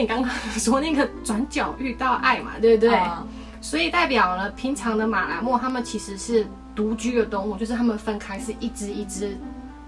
[0.00, 2.94] 你刚刚说那个转角遇到爱嘛，对不对？
[2.94, 3.26] 嗯
[3.62, 9.36] 所以代表了平常的马来貘，它们其实是独居的动物，就是它们分开是一只一只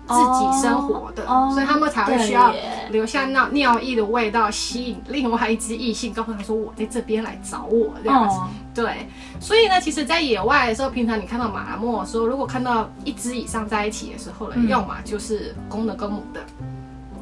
[0.07, 1.25] 自己生活的，
[1.55, 2.53] 所以他们才会需要
[2.91, 8.37] 留下那尿液的味道，吸引另外一只异性，告诉他说我在这边来找我这样子。
[8.37, 9.07] 哦对，
[9.41, 16.41] 所以呢，其实，在野外的时候，平常你看到马来貘的时候，如果看到一只以上在一起的时候呢，嗯要么就是公的跟母的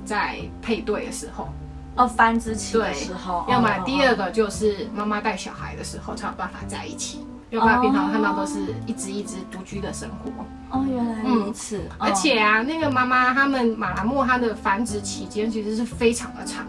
[0.05, 1.49] 在配对的时候，
[1.97, 10.31] 哦，繁殖期的时候，要么哦第二个就是妈妈带小孩的时候才有办法在一起，要不然平常看到都是一只一只独居的生活。
[10.71, 16.65] 哦，原来如此，嗯而且啊，那个妈妈他们马来貘它的繁殖期间其实是非常的长。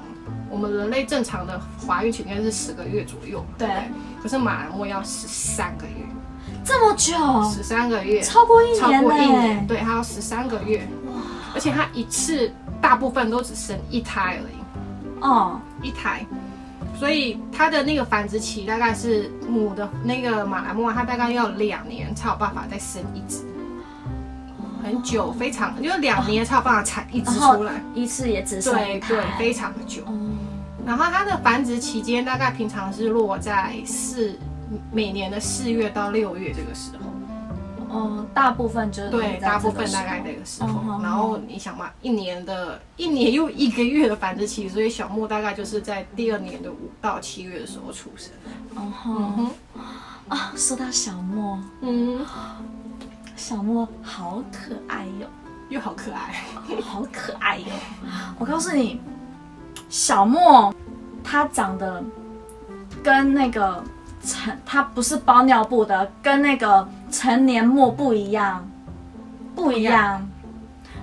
[0.49, 3.69] 我们人类正常的怀孕期间是十个月左右嘛，对
[4.21, 6.05] 可是马来貘要十三个月，
[6.65, 7.15] 这么久，
[7.49, 11.21] 十三个月，超过一年超过一年，对，它要十三个月，哇。
[11.53, 14.60] 而且它一次大部分都只生一胎而已，
[15.21, 16.25] 哦，一台，
[16.95, 23.45] 所以它的那个繁殖期大概是母的那个马来貘啊，它大概要两年才有办法再生一只，
[24.83, 30.03] 很久，非常就是两年才有办法产一只出来，一次也只生一对对，非常的久。
[30.05, 30.17] 哦
[30.83, 34.35] 然后它的繁殖期间大概平常是落在四
[34.91, 37.00] 每年的四月到六月这个时候。
[37.91, 40.69] 哦，大部分就是对，大部分大概那个时候。
[40.87, 48.31] 嗯然后你想嘛，一年的一年又一个月的繁殖期，所以小莫大概就是在第二年的五到七月的时候出生。
[48.75, 49.51] 嗯哼。
[50.29, 52.25] 啊，说到小莫，嗯，
[53.35, 55.27] 小莫好可爱哟、
[55.67, 56.41] 又好可爱。
[56.81, 57.65] 好可爱哟、
[58.39, 59.01] 我告诉你，
[59.89, 60.73] 小莫
[61.21, 62.01] 他长得
[63.03, 63.83] 跟那个
[64.23, 68.65] 成，他不是包尿布的，跟那个成年末不一样，
[69.55, 70.27] 不一样。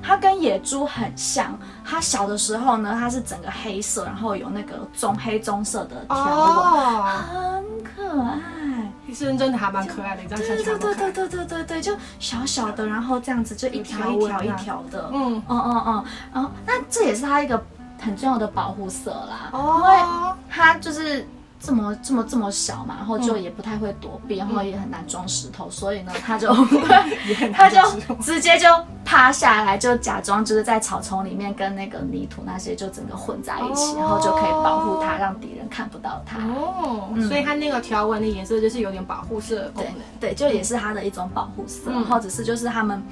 [0.00, 8.92] 它跟野猪很像，它小的时候呢，它是整个黑色，然后有那个棕黑棕色的条纹，哦，很可爱。
[9.06, 11.12] 其实真的还蛮可爱的，你这样想对对对对。
[11.12, 15.42] 对对对对，就小小的，然后这样子就一条一条一条的，嗯。
[15.48, 17.62] 嗯，嗯嗯，然后那这也是它一个
[18.00, 21.26] 很重要的保护色啦，因为哦，它就是
[21.60, 26.54] 这么这么这么小嘛，然后就嗯也不太会躲避，然后也很难装石头，所以呢， 他就
[27.52, 27.78] 他就
[28.20, 28.66] 直接就
[29.04, 36.38] 趴下来，就假装就是在草丛里面跟那个泥土那些就整个混在一起，哦然后就可以保护它，让敌人看不到它。
[36.38, 40.02] 哦，嗯所以它那个条纹的颜色就是有点保护色的功对能。
[40.20, 43.02] 对，就也是它的一种保护色，嗯或者是就是他们。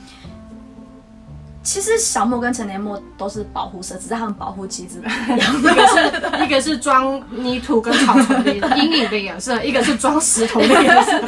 [1.66, 5.59] 其实小莫跟陈年莫都是保护色，只是他们保护机制不一样。
[5.59, 11.21] 一个是一个是装泥土跟草丛的阴影的颜色，一个是装石头的颜色，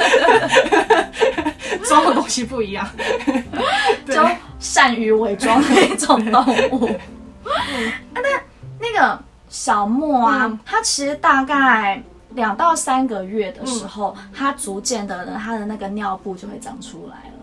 [1.83, 2.89] 装的东西不一样。
[4.07, 4.25] 就
[4.61, 6.87] 善于伪装的一种动物。
[7.45, 8.29] 啊那
[8.79, 12.01] 那个小莫啊，嗯它其实大概
[12.35, 17.38] 两到三个月的时候，它逐渐的呢，它的那个尿布就会长出来了。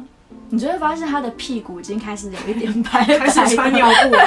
[0.55, 4.23] 你就会发现他的屁股已经开始有一点白白 开始穿，尿布了，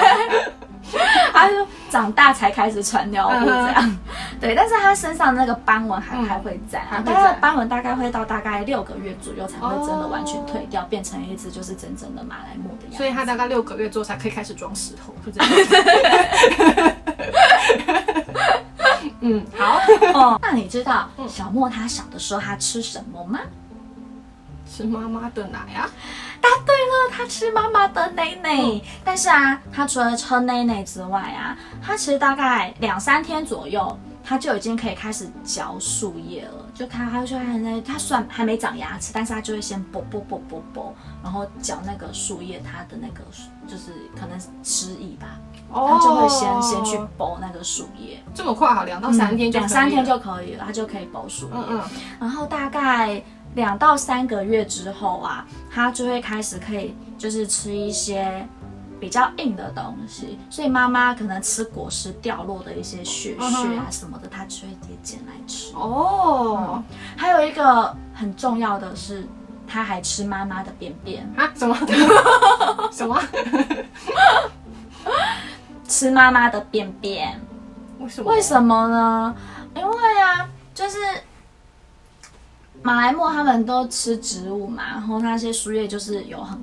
[1.32, 3.96] 他就长大才开始穿尿布嗯这样。
[4.38, 12.96] 对，但是他身上那个斑纹还、嗯还会在，还会在但是斑纹大概会到大概六个月左右才会真的完全退掉，变成一只就是真正的马来貘的样子。
[12.98, 15.48] 所以他大概六个月之后才可以开始装石头，是这样。
[19.20, 19.80] 嗯，好，
[20.12, 23.40] 哦，那你知道小莫他小的时候他吃什么吗？
[24.78, 25.90] 吃妈妈的奶啊。
[26.40, 28.80] 答对了，他吃妈妈的奶奶。
[29.04, 36.66] 但是啊，他除了吃奶奶之外啊，他其实大概两三天左右，他就已经可以开始嚼树叶了。
[36.74, 40.94] 就看他就还在，他虽然还没长牙齿，但是他就会先啵啵啵啵啵，
[41.24, 43.24] 然后嚼那个树叶，它的那个
[43.66, 45.40] 就是可能失忆吧，
[45.72, 48.22] 他就会先、先去剥那个树叶。
[48.34, 51.54] 这么快，好，两到三天就可以了两三天就可以了，他就可以剥树叶。
[51.54, 51.82] 嗯嗯，
[52.20, 53.20] 然后大概
[53.54, 58.46] 两到三个月之后啊，它就会开始可以就是吃一些
[59.00, 65.72] 比较硬的东西，所以妈妈可能吃果实掉落的一些血屑啊什么的，它就会也捡来吃。
[65.74, 66.82] 哦，
[67.16, 69.26] 还有一个很重要的是，
[69.66, 71.76] 它还吃妈妈的便便，啊，什么？
[72.90, 73.20] 什么？
[75.86, 77.40] 吃妈妈的便便。
[77.98, 78.30] 为什么？
[78.30, 79.34] 为什么呢？
[79.74, 80.98] 因为啊，就是
[82.82, 86.58] 马来貘他们都吃植物嘛，然后那些树叶就是有很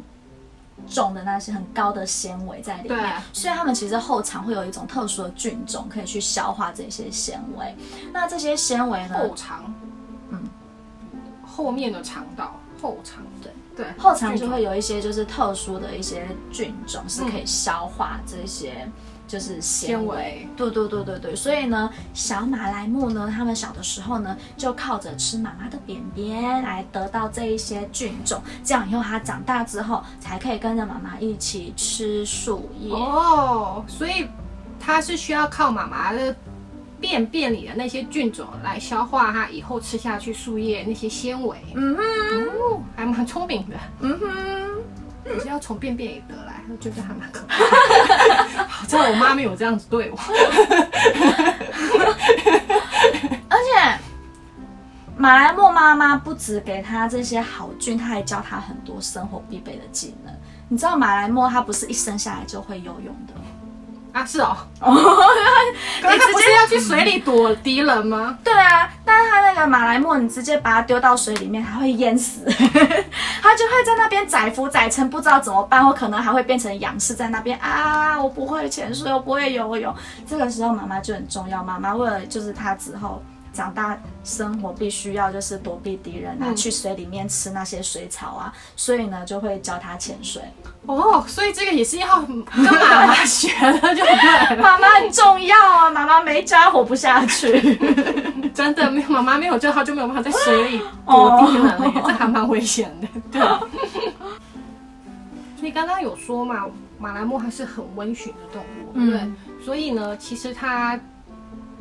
[0.88, 7.76] 重的那些很高的纤维在里面，所以他们其实后肠会有一种特殊的菌种可以去消化这些纤维。
[8.12, 9.74] 那这些纤维呢，后肠，
[10.30, 10.42] 嗯，
[11.46, 18.90] 后面的肠道，后肠，对对，后肠就会有一些就是特殊的一些菌种是可以消化这些
[19.28, 20.48] 就是纤维。
[20.56, 32.94] 对对对对对，所以呢，小马来木呢，他们小的时候呢，就靠着吃妈妈的便便来得到这一些菌种，这样以后它长大之后，才可以跟着妈妈一起吃树叶。
[32.94, 34.28] 哦，所以
[34.80, 36.36] 它是需要靠妈妈的
[37.00, 41.58] 便便里的那些菌种来消化它以后吃下去树叶那些纤维。
[41.76, 42.04] 嗯哼，
[42.60, 44.30] 哦，还蛮聪明的，嗯哼。
[45.28, 47.56] 可是要从便便里得来，我觉得还蛮可怕
[48.86, 48.98] 的。
[48.98, 50.18] 好在我妈没有这样子对我。
[53.50, 54.00] 而且
[55.18, 60.34] 马来莫妈妈不止给他这些好菌，她还教他很多生活必备的技能。
[60.68, 63.34] 你知道马来莫他不是一生下来就会游泳的，
[64.20, 64.58] 啊，是哦。
[64.82, 68.38] 可是他不是要去水里躲敌人吗？
[68.44, 72.42] 对啊，但是他那个马来貘，你直接把它丢到水里面，它会淹死，
[73.46, 79.94] 他就会在那边载浮载沉，不知道怎么办，我可能还会变成仰视在那边啊，我不会潜水，我不会游泳。
[80.26, 83.22] 这个时候妈妈就很重要，妈妈为了就是他之后。
[83.56, 90.42] 长大生活必须要就是躲避敌人啊，嗯去水里面吃那些水草啊，所以呢就会教他潜水。
[90.86, 93.48] 哦，所以这个也是要跟妈妈学
[93.82, 94.62] 的，就对了。
[94.62, 97.80] 妈妈很重要啊，妈妈没教活不下去。
[98.54, 103.08] 真的没有妈妈没有教他，就没有办法在水里 躲敌人了耶，这还蛮危险的。
[103.32, 103.42] 对。
[105.58, 106.66] 所以刚刚有说嘛，
[107.00, 109.66] 马来貘它是很温驯的动物，嗯对。
[109.66, 111.00] 所以呢，其实它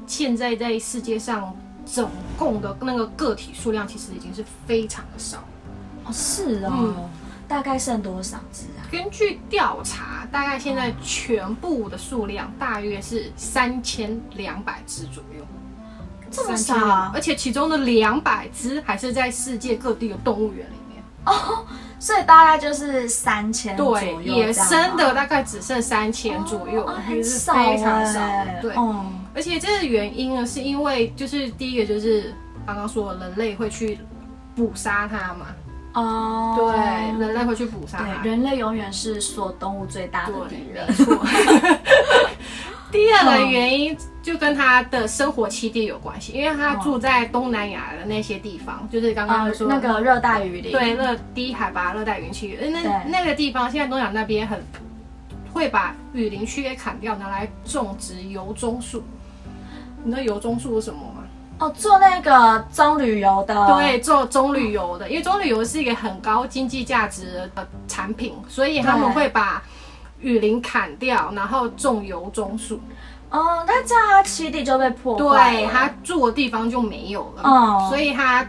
[0.06, 1.54] 现在在世界上
[1.84, 5.38] 总共的那个个体数量，其实已经是非常的少。
[6.04, 7.10] 哦，是哦，嗯
[7.46, 8.88] 大概剩多少只啊？
[8.90, 15.44] 根据调查，大概现在全部的数量大约是三千两百只左右。
[16.30, 21.64] 这么3200少而且其中的两百只还是在世界各地的动物园里面哦。
[22.00, 26.86] 所以大概就是三千左右对，野生的大概只剩三千左右，
[27.22, 28.20] 是非常少。
[28.60, 29.04] 对，哦
[29.34, 32.32] 而且这个原因呢，是因为就是第一个就是
[32.64, 33.98] 刚刚说的人类会去
[34.54, 35.46] 捕杀它嘛，
[35.94, 38.22] 哦，对，人类会去捕杀它。
[38.22, 40.92] 对，人类永远是所有动物最大的敌，人。
[40.94, 41.18] 错。
[42.92, 54.62] 第二个原因就跟它的生活栖地有关系，因为它住在东南亚的那些地方，就是刚啊刚说、那个热带雨林，对热低海拔热带云区域，呃那那个地方现在东亚那边很
[55.52, 59.02] 会把雨林区给砍掉，拿来种植油棕树。
[60.04, 61.24] 你知道油棕树是什么吗？
[61.58, 69.62] 哦，做那个棕榈油的，对，做棕榈油的，因为棕榈油是一个很高经济价值的产品，所以他们会把
[70.20, 72.80] 雨林砍掉，然后种油棕树。
[73.30, 78.46] 哦，那这样它栖地就被破坏了，对，它住的地方就没有了，哦所以它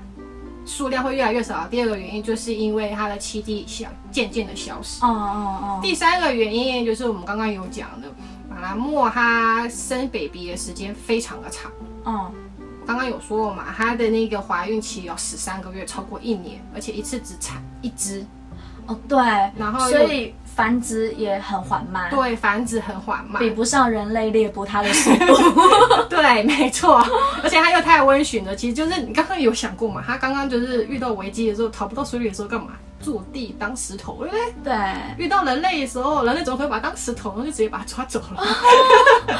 [0.66, 1.68] 数量会越来越少。
[1.68, 5.04] 第二个原因就是因为它的栖地消渐渐的消失。
[5.06, 8.08] 哦哦哦，第三个原因就是我们刚刚有讲的，
[8.50, 11.72] 马拉莫它生 baby 的时间非常的长。
[12.04, 12.32] 哦，
[12.86, 18.26] 刚刚有说过嘛，它的那个怀孕期有十三个月，超过一年，而且一次只产一只，
[18.88, 19.18] 哦对，
[19.58, 23.50] 然后所以繁殖也很缓慢，对繁殖很缓慢比。
[23.50, 25.36] 不上人类猎捕它的速度。
[26.10, 27.06] 对，没错，
[27.44, 28.56] 而且它又太温驯了。
[28.56, 32.69] 其实就是你刚刚有想过嘛，它刚刚就是遇到危机的时候，逃不到水里的时候干嘛？
[33.02, 34.54] 坐地当石头，对不对？
[34.63, 38.41] 对，遇到人类的时候，人类怎么会把它当石头，呢就直接把它抓走了？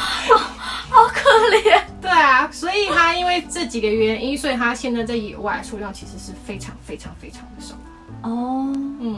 [0.90, 1.82] 好可怜。
[2.02, 7.74] 对啊，所以它因为这几个原因，所以它现在在野外数量其实是非常非常非常的少。
[8.22, 9.18] 哦，嗯，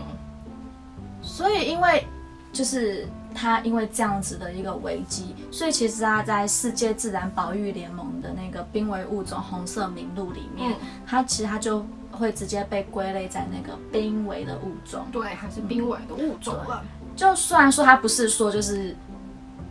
[1.38, 2.03] 所以因为
[2.51, 10.75] 就是它因为这样子的一个危机，所以其实它在世界自然保育联盟的那个濒危物种红色名录里面，嗯
[11.06, 15.06] 它其实它就会直接被归类在那个濒危的物种。
[15.12, 16.84] 对，还是濒危的物种了。
[17.15, 18.96] 就虽然说它不是说就是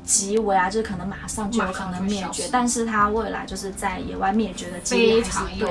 [0.04, 5.20] 极危啊，就是可能马上就有可能灭绝但是它未来就是在野外灭绝的几率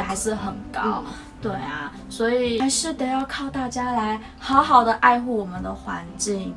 [0.02, 1.02] 还是很高。
[1.06, 6.56] 嗯对啊，所以还是得要靠大家来好好的爱护我们的环境。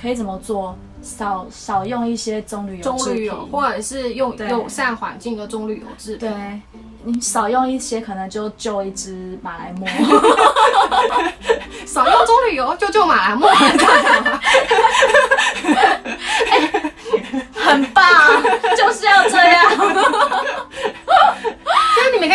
[0.00, 0.76] 可以怎么做？
[1.02, 6.28] 少少用一些棕榈油棕榈油，或者是用友善环境的棕榈油制品。
[6.28, 6.60] 对，
[7.04, 9.88] 你少用一些，可能就救一只马来貘。
[11.86, 13.48] 少用棕榈油，救救马来貘。
[17.54, 18.04] 很棒，
[18.76, 19.70] 就是要这样。
[21.96, 22.34] 就是你们可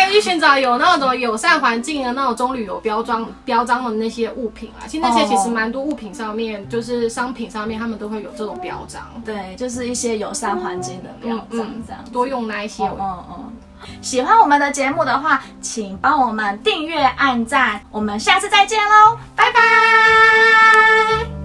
[0.60, 4.86] 有那种友善环境的那种棕榈油标装标章的那些物品啊。
[4.86, 9.02] 其实那些哦其实蛮多物品上面，就是商品上面，他们都会有这种标章。
[9.24, 11.46] 对，就是一些友善环境的标章
[11.86, 12.10] 这样子。
[12.12, 12.84] 多用那一些。
[12.84, 13.52] 嗯嗯嗯。
[14.00, 17.80] 喜欢我们的节目的话，请帮我们订阅、按赞。
[17.90, 21.35] 我们下次再见喽，拜拜。